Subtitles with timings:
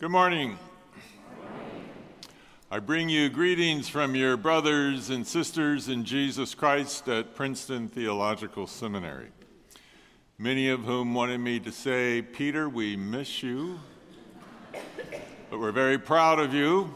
[0.00, 0.58] Good morning.
[2.70, 8.66] I bring you greetings from your brothers and sisters in Jesus Christ at Princeton Theological
[8.66, 9.28] Seminary,
[10.38, 13.78] many of whom wanted me to say, Peter, we miss you,
[15.50, 16.94] but we're very proud of you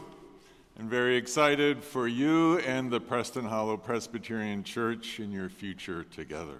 [0.79, 6.59] and very excited for you and the Preston Hollow Presbyterian Church in your future together.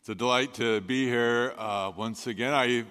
[0.00, 2.54] It's a delight to be here uh, once again.
[2.54, 2.86] I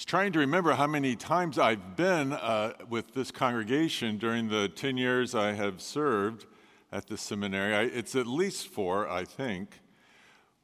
[0.00, 4.66] was trying to remember how many times I've been uh, with this congregation during the
[4.66, 6.46] 10 years I have served
[6.90, 7.74] at the seminary.
[7.74, 9.78] I, it's at least four, I think,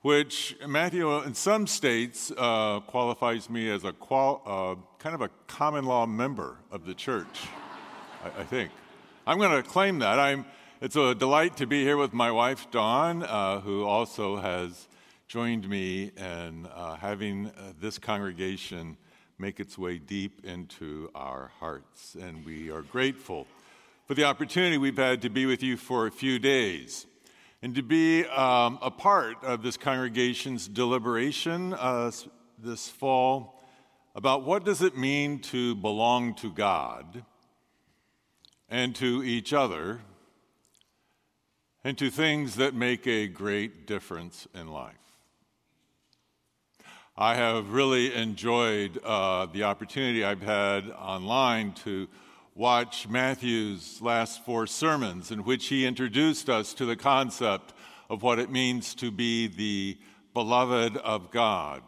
[0.00, 5.28] which Matthew, in some states, uh, qualifies me as a qual, uh, kind of a
[5.46, 7.42] common law member of the church,
[8.24, 8.70] I, I think.
[9.26, 10.18] I'm going to claim that.
[10.18, 10.46] I'm,
[10.80, 14.88] it's a delight to be here with my wife, Dawn, uh, who also has
[15.28, 18.96] joined me in uh, having uh, this congregation
[19.38, 22.16] make its way deep into our hearts.
[22.20, 23.46] And we are grateful
[24.06, 27.06] for the opportunity we've had to be with you for a few days
[27.62, 32.10] and to be um, a part of this congregation's deliberation uh,
[32.58, 33.60] this fall
[34.14, 37.24] about what does it mean to belong to God
[38.68, 40.00] and to each other
[41.84, 45.05] and to things that make a great difference in life.
[47.18, 52.08] I have really enjoyed uh, the opportunity I've had online to
[52.54, 57.72] watch Matthew's last four sermons, in which he introduced us to the concept
[58.10, 59.96] of what it means to be the
[60.34, 61.82] beloved of God,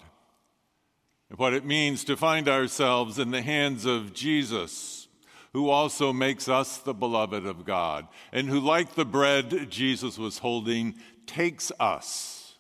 [1.29, 5.09] and what it means to find ourselves in the hands of Jesus,
[5.53, 10.39] who also makes us the beloved of God, and who, like the bread Jesus was
[10.39, 10.95] holding,
[11.27, 12.55] takes us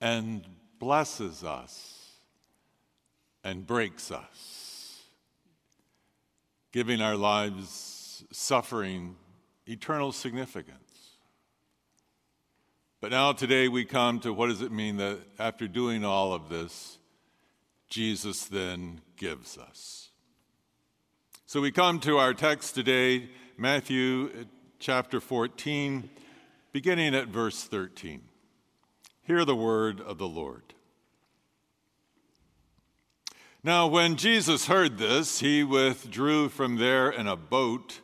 [0.00, 0.44] and
[0.84, 2.10] blesses us
[3.42, 5.00] and breaks us,
[6.72, 9.16] giving our lives suffering
[9.66, 11.16] eternal significance.
[13.00, 16.50] But now, today, we come to what does it mean that after doing all of
[16.50, 16.98] this,
[17.88, 20.10] Jesus then gives us?
[21.46, 24.44] So we come to our text today, Matthew
[24.78, 26.10] chapter 14,
[26.72, 28.20] beginning at verse 13.
[29.22, 30.73] Hear the word of the Lord.
[33.66, 38.00] Now, when Jesus heard this, he withdrew from there in a boat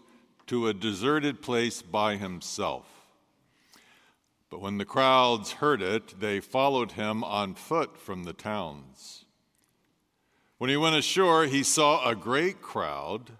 [0.47, 2.87] to a deserted place by himself.
[4.48, 9.26] But when the crowds heard it, they followed him on foot from the towns.
[10.56, 13.32] When he went ashore, he saw a great crowd,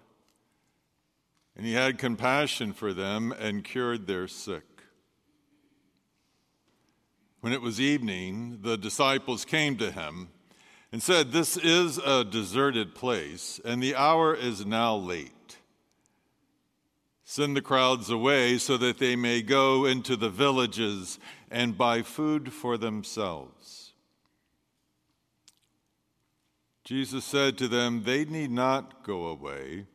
[1.57, 4.83] and he had compassion for them and cured their sick.
[7.41, 10.29] When it was evening, the disciples came to him
[10.93, 15.59] and said, This is a deserted place, and the hour is now late.
[17.25, 21.19] Send the crowds away so that they may go into the villages
[21.49, 23.93] and buy food for themselves.
[26.83, 29.87] Jesus said to them, They need not go away.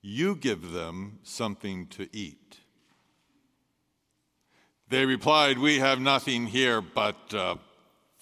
[0.00, 2.58] You give them something to eat.
[4.88, 7.32] They replied, We have nothing here but.
[7.32, 7.56] Uh,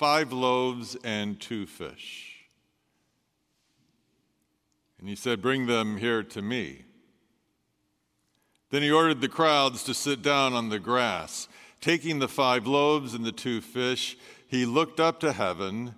[0.00, 2.46] five loaves and two fish.
[4.98, 6.86] And he said, Bring them here to me.
[8.70, 11.48] Then he ordered the crowds to sit down on the grass.
[11.82, 14.16] Taking the five loaves and the two fish,
[14.48, 15.94] he looked up to heaven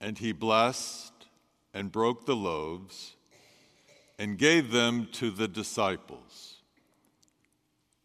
[0.00, 1.12] and he blessed
[1.74, 3.16] and broke the loaves
[4.20, 6.58] and gave them to the disciples.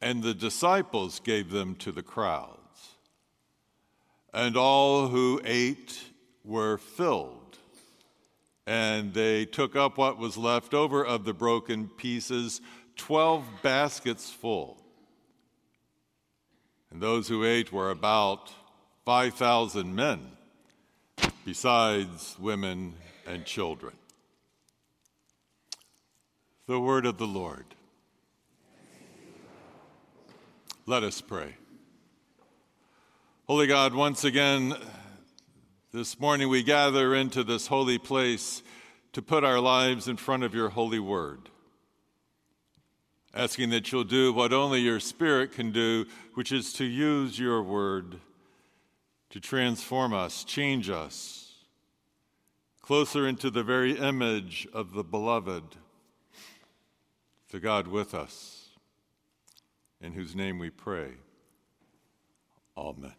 [0.02, 2.65] And the disciples gave them to the crowd.
[4.36, 5.98] And all who ate
[6.44, 7.58] were filled.
[8.68, 12.60] And they took up what was left over of the broken pieces,
[12.98, 14.84] 12 baskets full.
[16.92, 18.52] And those who ate were about
[19.06, 20.20] 5,000 men,
[21.46, 22.96] besides women
[23.26, 23.94] and children.
[26.68, 27.68] The word of the Lord.
[30.86, 31.56] Let us pray.
[33.48, 34.74] Holy God, once again,
[35.94, 38.64] this morning we gather into this holy place
[39.14, 41.50] to put our lives in front of your holy word,
[43.36, 47.62] asking that you'll do what only your Spirit can do, which is to use your
[47.62, 48.20] word
[49.30, 51.54] to transform us, change us,
[52.82, 55.76] closer into the very image of the beloved,
[57.52, 58.70] the God with us,
[60.02, 61.12] in whose name we pray.
[62.76, 63.14] Amen.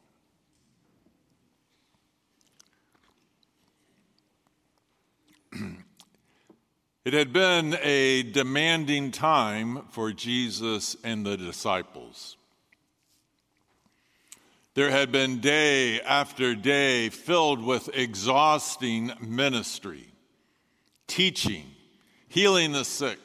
[7.04, 12.36] It had been a demanding time for Jesus and the disciples.
[14.74, 20.08] There had been day after day filled with exhausting ministry,
[21.06, 21.66] teaching,
[22.28, 23.18] healing the sick,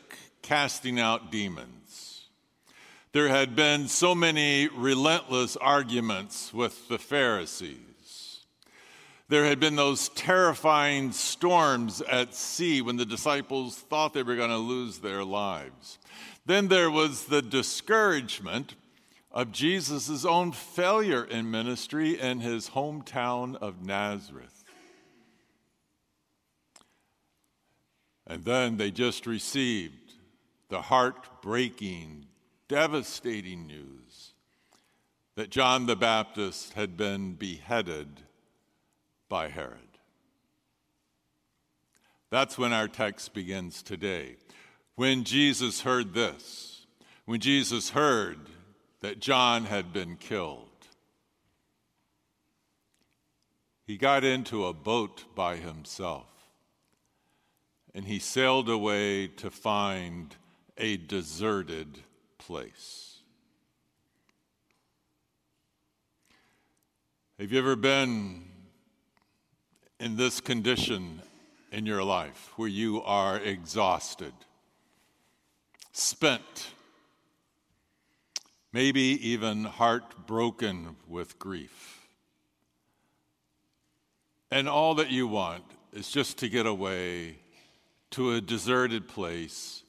[0.44, 2.28] casting out demons.
[3.14, 7.91] There had been so many relentless arguments with the Pharisees.
[9.32, 14.50] There had been those terrifying storms at sea when the disciples thought they were going
[14.50, 16.00] to lose their lives.
[16.46, 18.76] Then there was the discouragement
[19.32, 24.66] of Jesus' own failure in ministry in his hometown of Nazareth.
[28.28, 30.12] And then they just received
[30.68, 32.26] the heartbreaking,
[32.68, 34.34] devastating news
[35.36, 38.24] that John the Baptist had been beheaded
[39.32, 39.98] by Herod.
[42.32, 44.36] That's when our text begins today.
[44.96, 46.86] When Jesus heard this,
[47.24, 48.40] when Jesus heard
[49.00, 50.68] that John had been killed,
[53.88, 56.28] he got into a boat by himself
[57.96, 60.36] and he sailed away to find
[60.78, 62.00] a deserted
[62.38, 63.20] place.
[67.40, 68.51] Have you ever been
[70.02, 71.22] in this condition
[71.72, 74.34] in your life where you are exhausted,
[75.92, 76.72] spent,
[78.74, 82.08] maybe even heartbroken with grief.
[84.50, 85.64] And all that you want
[85.94, 87.38] is just to get away
[88.10, 89.84] to a deserted place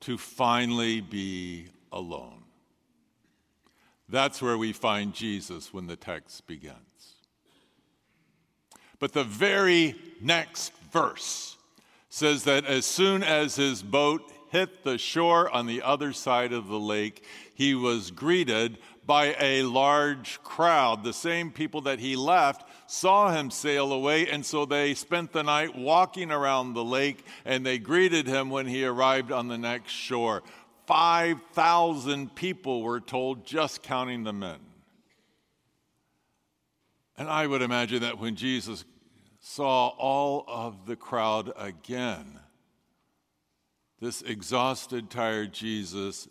[0.00, 2.42] to finally be alone.
[4.10, 7.17] That's where we find Jesus when the text begins.
[8.98, 11.56] But the very next verse
[12.08, 16.68] says that as soon as his boat hit the shore on the other side of
[16.68, 17.24] the lake,
[17.54, 21.04] he was greeted by a large crowd.
[21.04, 25.42] The same people that he left saw him sail away, and so they spent the
[25.42, 29.92] night walking around the lake and they greeted him when he arrived on the next
[29.92, 30.42] shore.
[30.86, 34.58] 5,000 people were told, just counting the men.
[37.18, 38.84] And I would imagine that when Jesus
[39.40, 42.38] saw all of the crowd again,
[44.00, 46.28] this exhausted, tired Jesus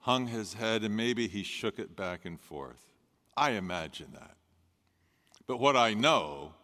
[0.00, 2.82] hung his head and maybe he shook it back and forth.
[3.36, 4.36] I imagine that.
[5.46, 6.54] But what I know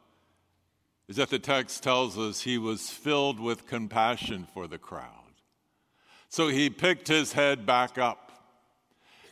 [1.07, 5.05] is that the text tells us he was filled with compassion for the crowd.
[6.31, 8.30] So he picked his head back up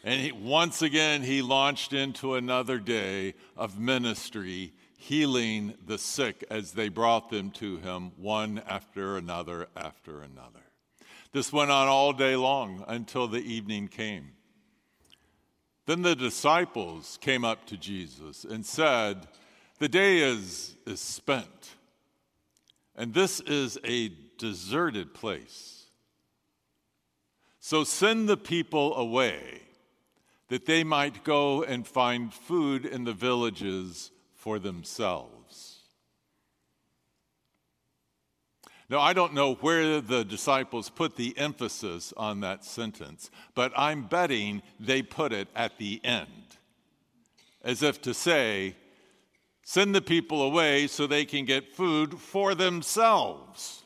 [0.05, 6.73] and he, once again, he launched into another day of ministry, healing the sick as
[6.73, 10.61] they brought them to him, one after another after another.
[11.33, 14.33] This went on all day long until the evening came.
[15.87, 19.27] Then the disciples came up to Jesus and said,
[19.79, 21.77] The day is, is spent,
[22.95, 25.87] and this is a deserted place.
[27.59, 29.58] So send the people away
[30.49, 35.79] that they might go and find food in the villages for themselves.
[38.91, 44.05] Now, I don't know where the disciples put the emphasis on that sentence, but I'm
[44.05, 46.57] betting they put it at the end,
[47.63, 48.77] as if to say,
[49.63, 53.85] send the people away so they can get food for themselves.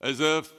[0.00, 0.52] As if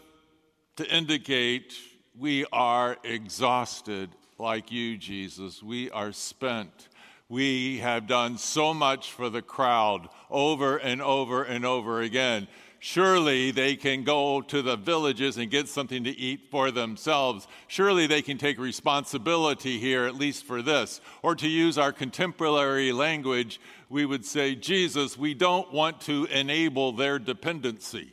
[0.75, 1.73] to indicate
[2.17, 5.63] we are exhausted like you, Jesus.
[5.63, 6.89] We are spent.
[7.29, 12.47] We have done so much for the crowd over and over and over again.
[12.79, 17.47] Surely they can go to the villages and get something to eat for themselves.
[17.67, 20.99] Surely they can take responsibility here, at least for this.
[21.21, 26.91] Or to use our contemporary language, we would say, Jesus, we don't want to enable
[26.91, 28.11] their dependency.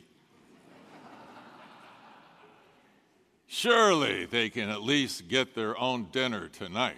[3.53, 6.95] Surely they can at least get their own dinner tonight.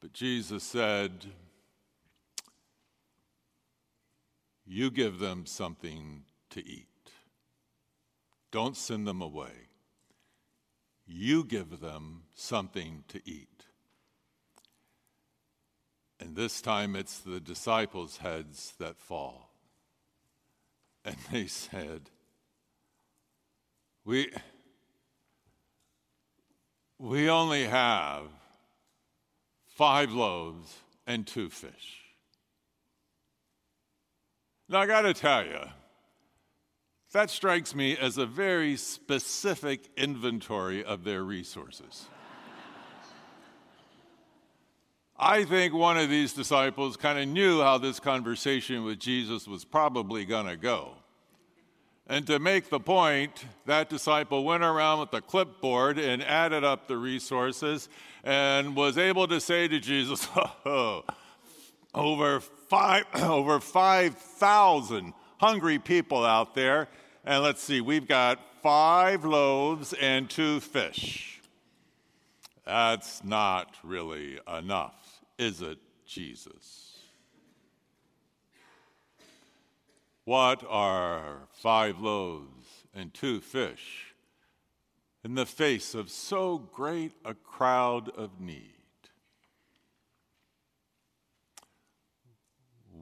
[0.00, 1.26] But Jesus said,
[4.64, 6.86] You give them something to eat.
[8.52, 9.66] Don't send them away.
[11.04, 13.64] You give them something to eat.
[16.20, 19.50] And this time it's the disciples' heads that fall.
[21.04, 22.10] And they said,
[24.04, 24.30] we,
[26.98, 28.24] we only have
[29.66, 30.74] five loaves
[31.06, 31.98] and two fish.
[34.68, 35.60] Now, I got to tell you,
[37.12, 42.06] that strikes me as a very specific inventory of their resources.
[45.18, 49.66] I think one of these disciples kind of knew how this conversation with Jesus was
[49.66, 50.94] probably going to go.
[52.10, 56.88] And to make the point, that disciple went around with a clipboard and added up
[56.88, 57.88] the resources
[58.24, 60.26] and was able to say to Jesus,
[60.66, 61.04] oh,
[61.94, 66.88] over five over 5,000 hungry people out there.
[67.24, 71.40] And let's see, we've got five loaves and two fish.
[72.66, 74.96] That's not really enough
[75.38, 76.89] is it Jesus?
[80.30, 84.14] What are five loaves and two fish
[85.24, 88.76] in the face of so great a crowd of need?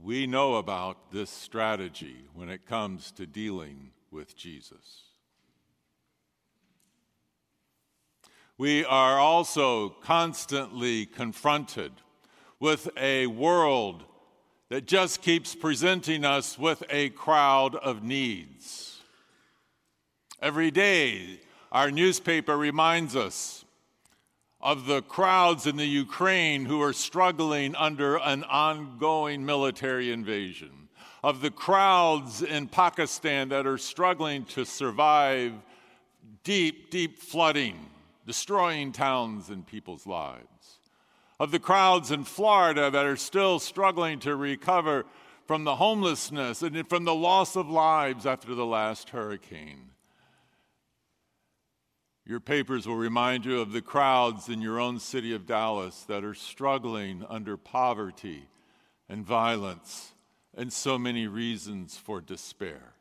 [0.03, 5.03] We know about this strategy when it comes to dealing with Jesus.
[8.57, 11.93] We are also constantly confronted
[12.59, 14.05] with a world
[14.71, 19.01] that just keeps presenting us with a crowd of needs.
[20.41, 21.41] Every day,
[21.73, 23.65] our newspaper reminds us
[24.61, 30.89] of the crowds in the Ukraine who are struggling under an ongoing military invasion,
[31.23, 35.53] of the crowds in Pakistan that are struggling to survive
[36.45, 37.79] deep, deep flooding,
[38.27, 40.78] destroying towns and people's lives
[41.41, 45.05] of the crowds in Florida that are still struggling to recover
[45.47, 49.91] from the homelessness and from the loss of lives after the last hurricane.
[52.27, 56.25] Your papers will remind you of the crowds in your own city of Dallas that
[56.25, 58.49] are struggling under poverty
[59.09, 60.13] and violence
[60.55, 62.93] and so many reasons for despair.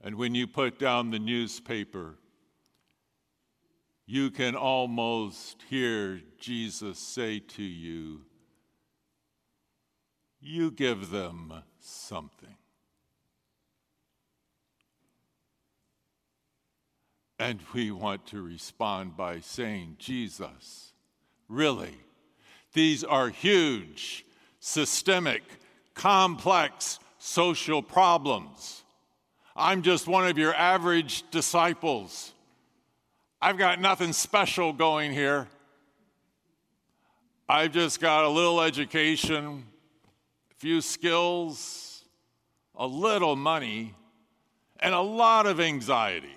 [0.00, 2.14] And when you put down the newspaper,
[4.10, 8.22] you can almost hear Jesus say to you,
[10.40, 12.56] You give them something.
[17.38, 20.94] And we want to respond by saying, Jesus,
[21.46, 21.98] really,
[22.72, 24.24] these are huge,
[24.58, 25.42] systemic,
[25.92, 28.84] complex social problems.
[29.54, 32.32] I'm just one of your average disciples.
[33.40, 35.46] I've got nothing special going here.
[37.48, 39.64] I've just got a little education,
[40.50, 42.04] a few skills,
[42.74, 43.94] a little money,
[44.80, 46.36] and a lot of anxiety.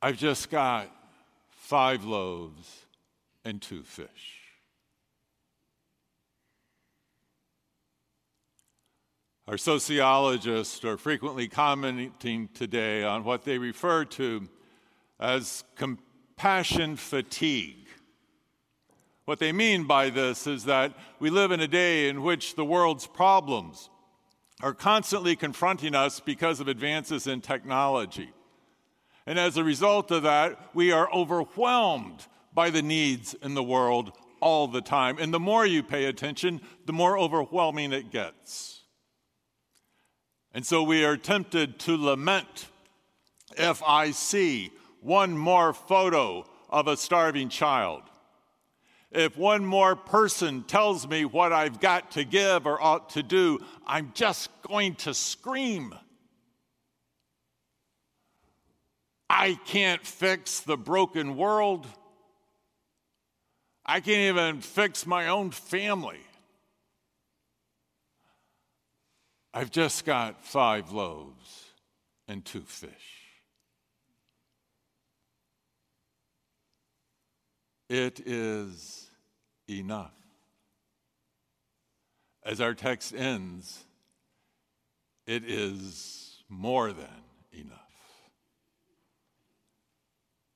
[0.00, 0.88] I've just got
[1.50, 2.86] five loaves
[3.44, 4.39] and two fish.
[9.50, 14.48] Our sociologists are frequently commenting today on what they refer to
[15.18, 17.88] as compassion fatigue.
[19.24, 22.64] What they mean by this is that we live in a day in which the
[22.64, 23.90] world's problems
[24.62, 28.30] are constantly confronting us because of advances in technology.
[29.26, 34.12] And as a result of that, we are overwhelmed by the needs in the world
[34.38, 35.18] all the time.
[35.18, 38.79] And the more you pay attention, the more overwhelming it gets.
[40.52, 42.66] And so we are tempted to lament
[43.56, 48.02] if I see one more photo of a starving child.
[49.12, 53.58] If one more person tells me what I've got to give or ought to do,
[53.86, 55.94] I'm just going to scream.
[59.28, 61.86] I can't fix the broken world.
[63.84, 66.20] I can't even fix my own family.
[69.52, 71.64] I've just got five loaves
[72.28, 72.90] and two fish.
[77.88, 79.08] It is
[79.68, 80.14] enough.
[82.44, 83.84] As our text ends,
[85.26, 87.08] it is more than
[87.52, 87.78] enough.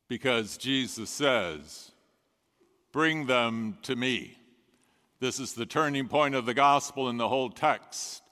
[0.08, 1.90] Because Jesus says,
[2.92, 4.38] Bring them to me.
[5.18, 8.22] This is the turning point of the gospel in the whole text.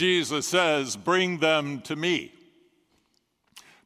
[0.00, 2.32] Jesus says, Bring them to me.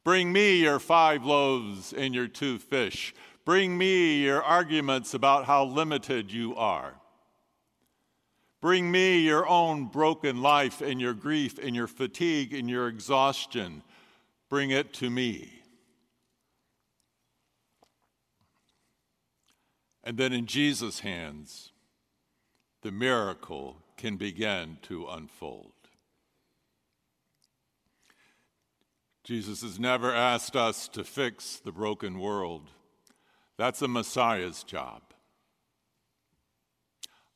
[0.05, 3.13] Bring me your five loaves and your two fish.
[3.45, 6.95] Bring me your arguments about how limited you are.
[8.61, 13.83] Bring me your own broken life and your grief and your fatigue and your exhaustion.
[14.49, 15.51] Bring it to me.
[20.05, 21.73] And then in Jesus' hands,
[22.83, 25.74] the miracle can begin to unfold.
[29.25, 32.69] Jesus has never asked us to fix the broken world.
[33.57, 35.01] That's a Messiah's job.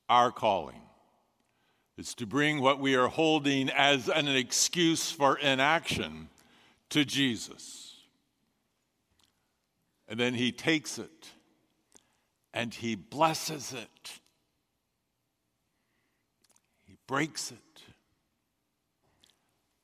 [0.09, 0.83] Our calling
[1.97, 6.29] is to bring what we are holding as an excuse for inaction
[6.91, 7.97] to Jesus.
[10.09, 11.31] And then he takes it
[12.53, 14.21] and he blesses it.
[16.87, 17.68] He breaks it.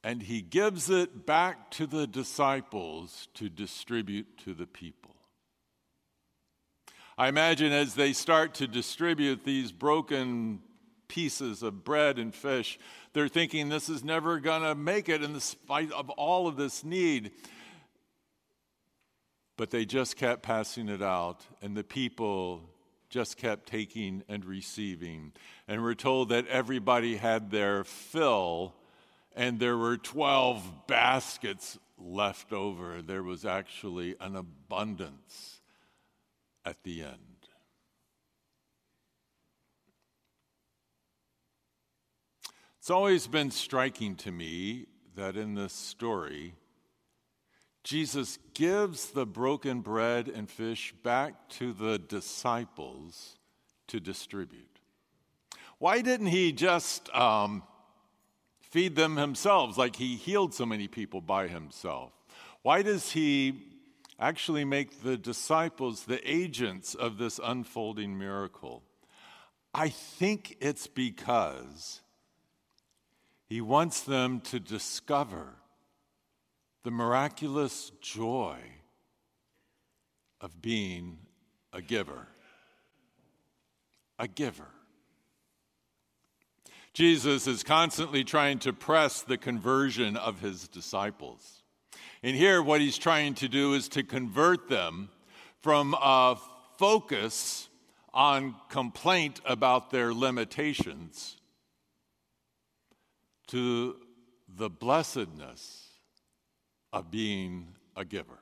[0.04, 5.16] And he gives it back to the disciples to distribute to the people.
[7.16, 10.60] I imagine as they start to distribute these broken
[11.08, 12.78] pieces of bread and fish,
[13.14, 16.84] they're thinking this is never going to make it in spite of all of this
[16.84, 17.30] need.
[19.56, 22.68] But they just kept passing it out, and the people
[23.08, 25.32] just kept taking and receiving.
[25.66, 28.74] And we're told that everybody had their fill,
[29.34, 33.02] and there were 12 baskets left over.
[33.02, 35.60] There was actually an abundance
[36.64, 37.18] at the end.
[42.78, 44.86] It's always been striking to me
[45.16, 46.54] that in this story,
[47.82, 53.38] Jesus gives the broken bread and fish back to the disciples
[53.88, 54.80] to distribute.
[55.78, 57.62] Why didn't he just um,
[58.74, 62.10] feed them himself like he healed so many people by himself?
[62.62, 63.54] Why does he
[64.18, 68.82] actually make the disciples the agents of this unfolding miracle?
[69.72, 72.00] I think it's because
[73.46, 75.54] he wants them to discover
[76.82, 78.58] the miraculous joy
[80.40, 81.18] of being
[81.72, 82.26] a giver.
[84.18, 84.73] A giver.
[86.94, 91.64] Jesus is constantly trying to press the conversion of his disciples.
[92.22, 95.10] And here, what he's trying to do is to convert them
[95.60, 96.36] from a
[96.78, 97.68] focus
[98.12, 101.36] on complaint about their limitations
[103.48, 103.96] to
[104.48, 105.88] the blessedness
[106.92, 108.38] of being a giver.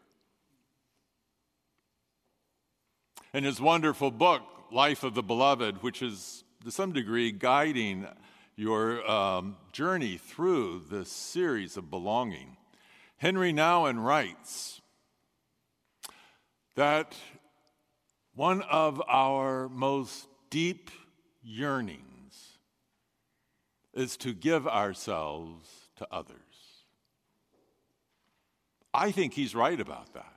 [3.32, 8.06] In his wonderful book, Life of the Beloved, which is to some degree guiding
[8.56, 12.56] your um, journey through this series of belonging,
[13.18, 14.80] Henri Nouwen writes
[16.74, 17.14] that
[18.34, 20.90] one of our most deep
[21.42, 22.58] yearnings
[23.94, 26.36] is to give ourselves to others.
[28.94, 30.28] I think he's right about that.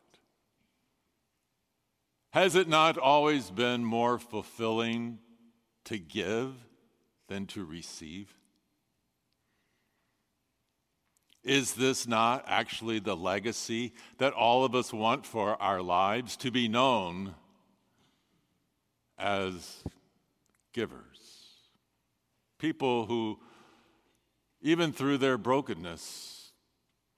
[2.32, 5.19] Has it not always been more fulfilling
[5.86, 6.54] to give
[7.28, 8.34] than to receive?
[11.44, 16.50] Is this not actually the legacy that all of us want for our lives to
[16.50, 17.36] be known
[19.20, 19.84] as
[20.74, 21.02] givers?
[22.58, 23.40] People who,
[24.62, 26.52] even through their brokenness,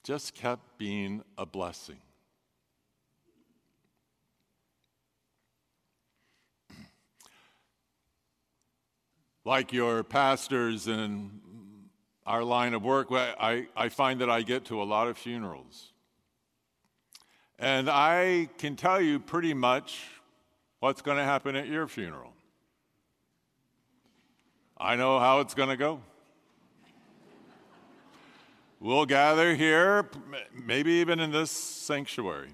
[0.04, 2.02] just kept being a blessing.
[9.48, 11.32] Like your pastors in
[12.26, 15.94] our line of work, I, I find that I get to a lot of funerals.
[17.58, 20.04] And I can tell you pretty much
[20.82, 22.34] what's going to happen at your funeral.
[24.78, 26.02] I know how it's going to go.
[28.82, 30.10] We'll gather here,
[30.54, 32.50] maybe even in this sanctuary.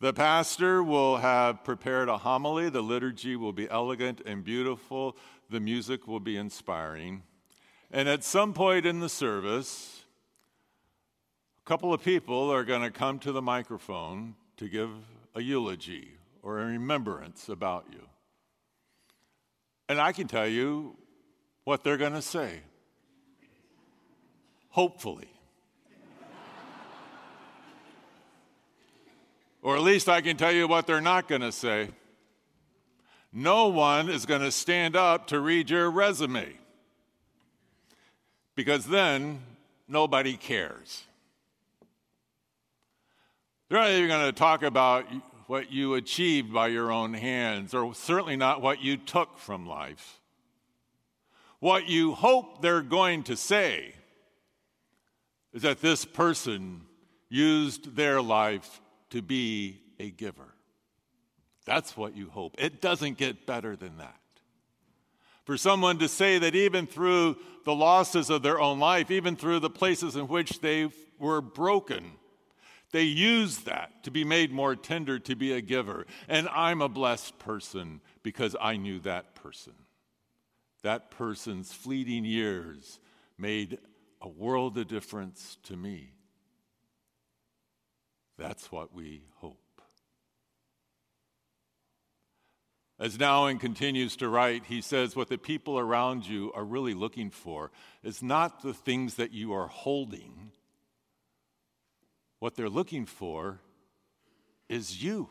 [0.00, 2.68] The pastor will have prepared a homily.
[2.70, 5.16] The liturgy will be elegant and beautiful.
[5.50, 7.22] The music will be inspiring.
[7.90, 10.04] And at some point in the service,
[11.64, 14.90] a couple of people are going to come to the microphone to give
[15.34, 18.02] a eulogy or a remembrance about you.
[19.88, 20.96] And I can tell you
[21.64, 22.60] what they're going to say
[24.78, 25.28] hopefully.
[29.62, 31.88] or at least I can tell you what they're not going to say.
[33.38, 36.48] No one is going to stand up to read your resume
[38.56, 39.38] because then
[39.86, 41.04] nobody cares.
[43.68, 45.04] They're not even going to talk about
[45.46, 50.18] what you achieved by your own hands, or certainly not what you took from life.
[51.60, 53.94] What you hope they're going to say
[55.52, 56.80] is that this person
[57.28, 60.54] used their life to be a giver.
[61.68, 62.54] That's what you hope.
[62.58, 64.16] It doesn't get better than that.
[65.44, 69.60] For someone to say that even through the losses of their own life, even through
[69.60, 72.12] the places in which they were broken,
[72.92, 76.06] they used that to be made more tender, to be a giver.
[76.26, 79.74] And I'm a blessed person because I knew that person.
[80.82, 82.98] That person's fleeting years
[83.36, 83.78] made
[84.22, 86.14] a world of difference to me.
[88.38, 89.67] That's what we hope.
[93.00, 97.30] As Nouwen continues to write, he says, What the people around you are really looking
[97.30, 97.70] for
[98.02, 100.50] is not the things that you are holding.
[102.40, 103.60] What they're looking for
[104.68, 105.28] is you.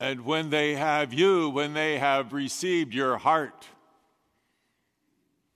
[0.00, 3.68] And when they have you, when they have received your heart,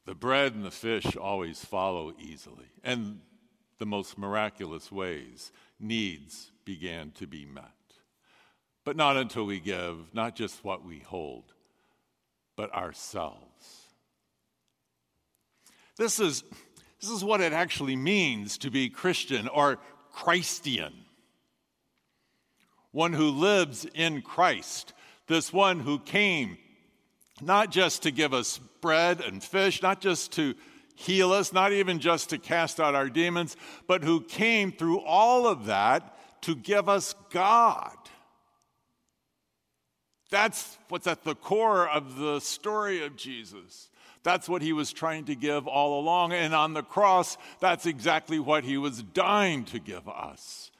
[0.06, 2.66] the bread and the fish always follow easily.
[2.84, 3.20] And
[3.78, 7.77] the most miraculous ways, needs began to be met.
[8.88, 11.44] But not until we give, not just what we hold,
[12.56, 13.82] but ourselves.
[15.98, 16.42] This is,
[16.98, 19.78] this is what it actually means to be Christian or
[20.10, 20.94] Christian
[22.90, 24.94] one who lives in Christ,
[25.26, 26.56] this one who came
[27.42, 30.54] not just to give us bread and fish, not just to
[30.94, 33.54] heal us, not even just to cast out our demons,
[33.86, 37.92] but who came through all of that to give us God.
[40.30, 43.90] That's what's at the core of the story of Jesus.
[44.22, 46.32] That's what he was trying to give all along.
[46.32, 50.70] And on the cross, that's exactly what he was dying to give us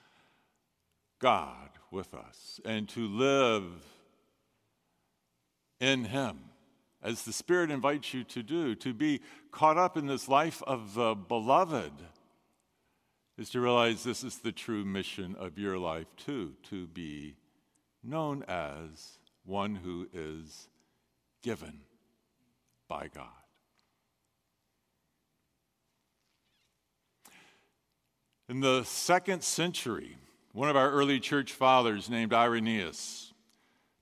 [1.19, 3.65] God with us and to live
[5.81, 6.39] in Him
[7.03, 9.21] as the Spirit invites you to do, to be
[9.53, 11.93] caught up in this life of the beloved,
[13.37, 17.37] is to realize this is the true mission of your life, too, to be
[18.03, 19.18] known as
[19.49, 20.69] one who is
[21.43, 21.81] given
[22.89, 23.27] by God.
[28.49, 30.17] In the second century,
[30.53, 33.33] one of our early church fathers, named Irenaeus,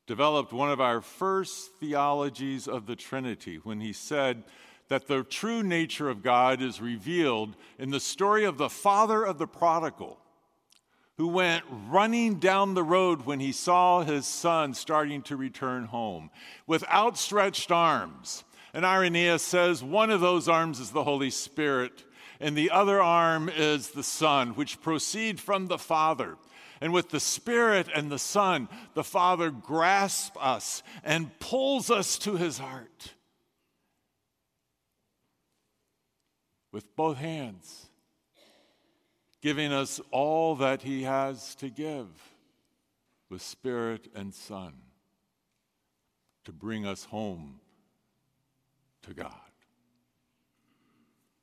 [0.07, 4.45] developed one of our first theologies of the Trinity when he said
[4.89, 9.39] that the true nature of God is revealed in the story of the father of
[9.39, 10.19] the prodigal
[11.17, 16.31] who went running down the road when he saw his son starting to return home
[16.67, 18.45] with outstretched arms.
[18.75, 22.05] And Irenaeus says one of those arms is the Holy Spirit,
[22.41, 26.37] and the other arm is the Son, which proceed from the Father.
[26.83, 32.37] And with the Spirit and the Son, the Father grasps us and pulls us to
[32.37, 33.15] his heart
[36.71, 37.86] with both hands,
[39.47, 42.09] giving us all that he has to give
[43.31, 44.73] with Spirit and Son
[46.45, 47.61] to bring us home
[49.03, 49.31] to God.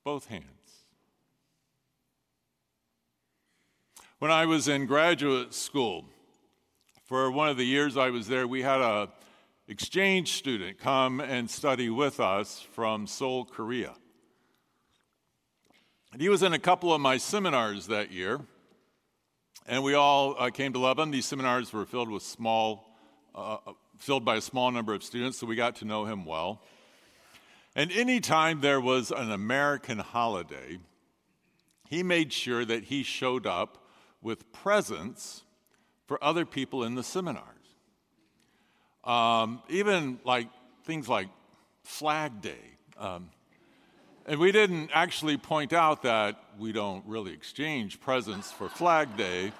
[0.04, 0.44] Both hands.
[4.20, 6.04] When I was in graduate school,
[7.06, 9.08] for one of the years I was there, we had a
[9.70, 13.94] exchange student come and study with us from Seoul, Korea.
[16.14, 18.40] And he was in a couple of my seminars that year,
[19.66, 21.10] and we all uh, came to love him.
[21.10, 22.96] These seminars were filled with small,
[23.34, 23.58] uh,
[23.98, 26.62] filled by a small number of students, so we got to know him well.
[27.76, 30.78] And anytime there was an American holiday,
[31.90, 33.84] he made sure that he showed up
[34.22, 35.42] with presents
[36.06, 37.48] for other people in the seminars.
[39.04, 40.50] Um, even like
[40.84, 41.30] things like
[41.84, 42.78] Flag Day.
[43.00, 43.32] Um,
[44.26, 49.52] and we didn't actually point out that we don't really exchange presents for Flag Day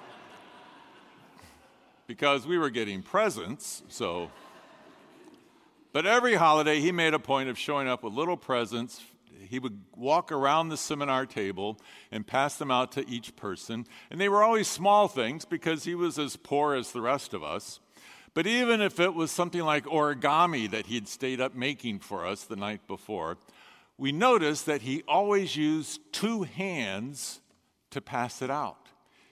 [2.06, 4.30] because we were getting presents, so.
[5.92, 9.00] But every holiday, he made a point of showing up with little presents
[9.48, 11.78] he would walk around the seminar table
[12.10, 13.86] and pass them out to each person.
[14.10, 17.42] And they were always small things because he was as poor as the rest of
[17.42, 17.80] us.
[18.32, 22.44] But even if it was something like origami that he'd stayed up making for us
[22.44, 23.38] the night before,
[23.98, 27.40] we noticed that he always used two hands
[27.90, 28.88] to pass it out.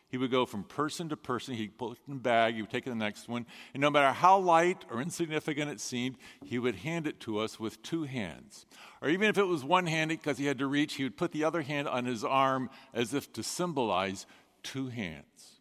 [0.08, 1.54] He would go from person to person.
[1.54, 2.54] He'd put it in the bag.
[2.54, 3.46] He would take the next one.
[3.72, 7.58] And no matter how light or insignificant it seemed, he would hand it to us
[7.58, 8.66] with two hands.
[9.00, 11.32] Or even if it was one handed because he had to reach, he would put
[11.32, 14.26] the other hand on his arm as if to symbolize
[14.62, 15.60] two hands.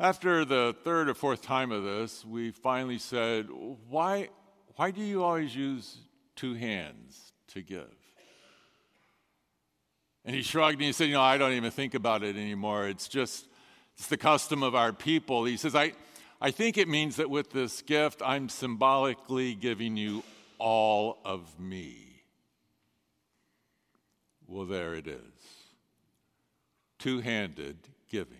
[0.00, 3.46] After the third or fourth time of this, we finally said,
[3.88, 4.28] Why,
[4.74, 5.98] why do you always use
[6.34, 7.94] two hands to give?
[10.24, 12.88] And he shrugged and he said, You know, I don't even think about it anymore.
[12.88, 13.46] It's just,
[13.96, 15.44] it's the custom of our people.
[15.44, 15.92] He says, I,
[16.40, 20.22] I think it means that with this gift, I'm symbolically giving you
[20.58, 22.22] all of me.
[24.46, 25.58] Well, there it is
[26.98, 27.76] two handed
[28.10, 28.36] giving.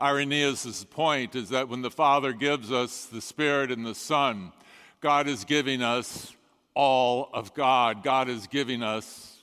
[0.00, 4.52] Irenaeus' point is that when the Father gives us the Spirit and the Son,
[5.00, 6.34] God is giving us
[6.80, 8.02] all of God.
[8.02, 9.36] God is giving us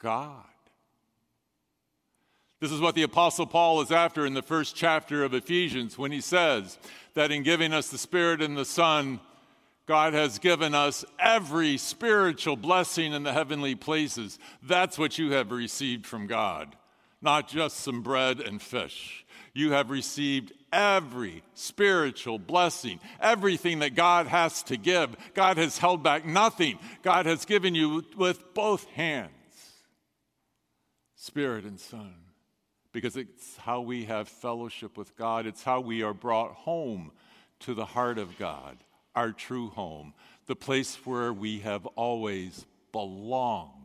[0.00, 0.44] God.
[2.60, 6.12] This is what the Apostle Paul is after in the first chapter of Ephesians when
[6.12, 6.78] he says
[7.14, 9.18] that in giving us the Spirit and the Son,
[9.86, 14.38] God has given us every spiritual blessing in the heavenly places.
[14.62, 16.76] That's what you have received from God,
[17.20, 19.26] not just some bread and fish.
[19.52, 25.16] You have received every spiritual blessing, everything that God has to give.
[25.34, 26.78] God has held back nothing.
[27.02, 29.30] God has given you with both hands,
[31.16, 32.14] Spirit and Son
[32.92, 35.46] because it's how we have fellowship with God.
[35.46, 37.12] It's how we are brought home
[37.60, 38.78] to the heart of God,
[39.14, 40.14] our true home,
[40.46, 43.79] the place where we have always belonged.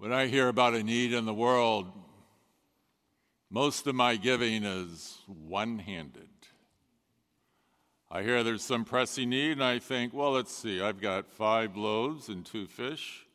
[0.00, 1.92] When I hear about a need in the world,
[3.50, 6.30] most of my giving is one handed.
[8.10, 11.76] I hear there's some pressing need, and I think, well, let's see, I've got five
[11.76, 13.26] loaves and two fish.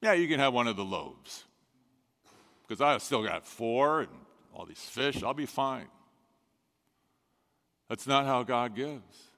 [0.00, 1.42] Yeah, you can have one of the loaves.
[2.62, 4.12] Because I've still got four and
[4.54, 5.88] all these fish, I'll be fine.
[7.88, 9.30] That's not how God gives.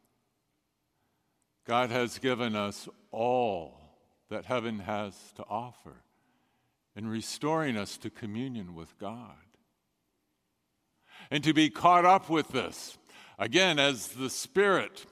[1.66, 3.80] God has given us all
[4.28, 5.94] that heaven has to offer
[6.98, 9.36] in restoring us to communion with God.
[11.30, 12.98] And to be caught up with this,
[13.38, 15.06] Again, as the Spirit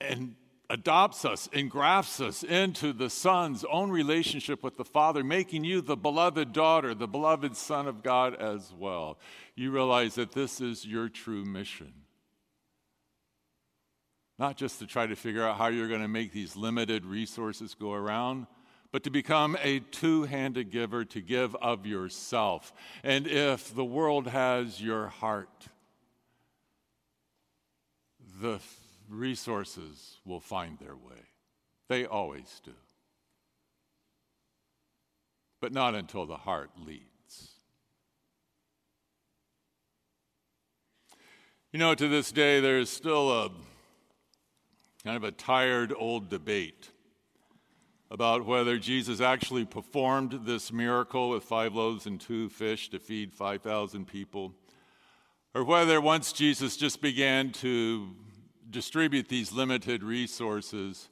[0.00, 0.34] and
[0.70, 5.96] adopts us, engrafts us into the Son's own relationship with the Father, making you the
[5.96, 9.18] beloved daughter, the beloved Son of God as well.
[9.54, 11.92] You realize that this is your true mission.
[14.38, 17.74] Not just to try to figure out how you're going to make these limited resources
[17.74, 18.46] go around,
[18.96, 22.72] but to become a two handed giver, to give of yourself.
[23.04, 25.68] And if the world has your heart,
[28.40, 28.58] the
[29.06, 31.20] resources will find their way.
[31.90, 32.72] They always do.
[35.60, 37.50] But not until the heart leads.
[41.70, 43.50] You know, to this day, there's still a
[45.04, 46.92] kind of a tired old debate
[48.10, 53.32] about whether Jesus actually performed this miracle with five loaves and two fish to feed
[53.34, 54.54] 5,000 people,
[55.54, 58.14] or whether once Jesus just began to
[58.70, 61.08] distribute these limited resources,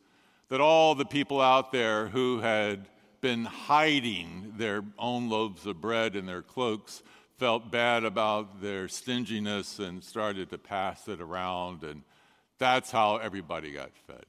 [0.48, 2.86] that all the people out there who had
[3.20, 7.02] been hiding their own loaves of bread in their cloaks
[7.38, 12.02] felt bad about their stinginess and started to pass it around, and
[12.58, 14.26] that's how everybody got fed.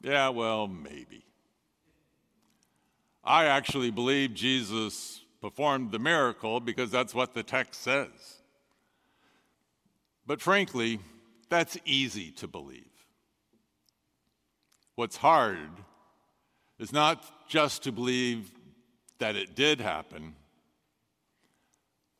[0.00, 1.24] Yeah, well, maybe.
[3.24, 8.08] I actually believe Jesus performed the miracle because that's what the text says.
[10.26, 11.00] But frankly,
[11.48, 12.84] that's easy to believe.
[14.94, 15.70] What's hard
[16.78, 18.50] is not just to believe
[19.18, 20.34] that it did happen,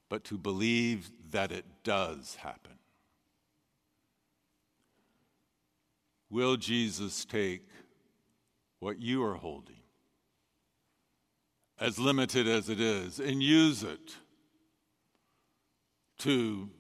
[0.08, 2.72] but to believe that it does happen.
[6.30, 7.66] Will Jesus take
[8.80, 9.83] what you are holding,
[11.78, 14.14] as limited as it is, and use it
[16.18, 16.70] to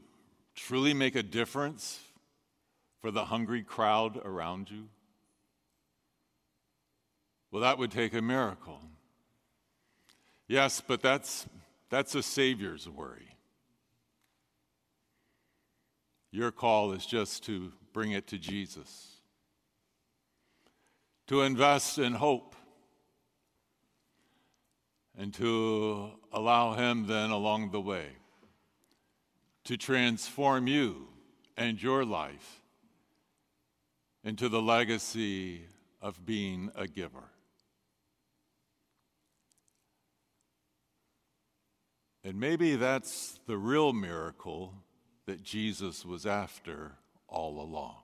[0.54, 2.00] truly make a difference
[3.00, 4.88] for the hungry crowd around you?
[7.50, 8.80] Well, that would take a miracle.
[10.48, 11.46] Yes, but that's,
[11.90, 13.28] that's a Savior's worry.
[16.30, 19.18] Your call is just to bring it to Jesus,
[21.28, 22.53] to invest in hope,
[25.18, 28.06] and to allow Him then along the way
[29.64, 31.08] to transform you
[31.56, 32.60] and your life
[34.22, 35.62] into the legacy
[36.00, 37.30] of being a giver.
[42.22, 44.72] And maybe that's the real miracle
[45.26, 46.92] that Jesus was after
[47.28, 48.03] all along.